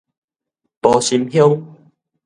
[0.81, 1.61] 埔心鄉